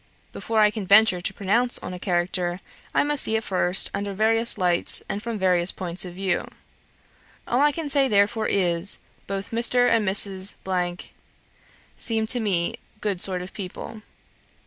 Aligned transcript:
Before 0.33 0.61
I 0.61 0.71
can 0.71 0.87
venture 0.87 1.21
to 1.21 1.31
pronounce 1.31 1.77
on 1.77 1.93
a 1.93 1.99
character, 1.99 2.59
I 2.91 3.03
must 3.03 3.21
see 3.23 3.35
it 3.35 3.43
first 3.43 3.91
under 3.93 4.15
various 4.15 4.57
lights 4.57 5.03
and 5.07 5.21
from 5.21 5.37
various 5.37 5.71
points 5.71 6.05
of 6.05 6.15
view. 6.15 6.47
All 7.47 7.61
I 7.61 7.71
can 7.71 7.87
say 7.87 8.07
therefore 8.07 8.47
is, 8.47 8.97
both 9.27 9.51
Mr. 9.51 9.87
and 9.95 10.07
Mrs. 10.09 10.55
seem 11.97 12.25
to 12.25 12.39
me 12.39 12.77
good 12.99 13.21
sort 13.21 13.43
of 13.43 13.53
people. 13.53 14.01